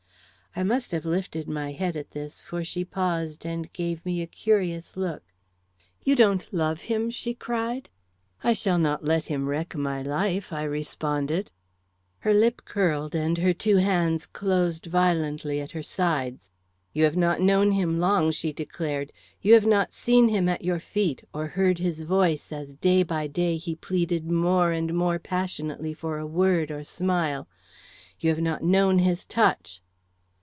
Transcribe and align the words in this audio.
I 0.53 0.63
must 0.63 0.91
have 0.91 1.05
lifted 1.05 1.47
my 1.47 1.71
head 1.71 1.95
at 1.95 2.11
this, 2.11 2.41
for 2.41 2.61
she 2.65 2.83
paused 2.83 3.45
and 3.45 3.71
gave 3.71 4.05
me 4.05 4.21
a 4.21 4.27
curious 4.27 4.97
look. 4.97 5.23
"You 6.03 6.13
don't 6.13 6.45
love 6.53 6.81
him?" 6.81 7.09
she 7.09 7.33
cried. 7.33 7.87
"I 8.43 8.51
shall 8.51 8.77
not 8.77 9.05
let 9.05 9.27
him 9.27 9.47
wreck 9.47 9.75
my 9.77 10.01
life," 10.03 10.51
I 10.51 10.63
responded. 10.63 11.53
Her 12.19 12.33
lip 12.33 12.63
curled 12.65 13.15
and 13.15 13.37
her 13.37 13.53
two 13.53 13.77
hands 13.77 14.25
closed 14.25 14.87
violently 14.87 15.61
at 15.61 15.71
her 15.71 15.81
sides. 15.81 16.51
"You 16.91 17.05
have 17.05 17.15
not 17.15 17.39
known 17.39 17.71
him 17.71 17.97
long," 17.97 18.29
she 18.31 18.51
declared. 18.51 19.13
"You 19.41 19.53
have 19.53 19.65
not 19.65 19.93
seen 19.93 20.27
him 20.27 20.49
at 20.49 20.65
your 20.65 20.81
feet, 20.81 21.23
or 21.33 21.47
heard 21.47 21.79
his 21.79 22.01
voice, 22.01 22.51
as 22.51 22.73
day 22.73 23.03
by 23.03 23.25
day 23.27 23.55
he 23.55 23.73
pleaded 23.73 24.29
more 24.29 24.73
and 24.73 24.93
more 24.93 25.17
passionately 25.17 25.93
for 25.93 26.17
a 26.17 26.27
word 26.27 26.71
or 26.71 26.83
smile? 26.83 27.47
You 28.19 28.29
have 28.31 28.41
not 28.41 28.61
known 28.61 28.99
his 28.99 29.23
touch!" 29.23 29.81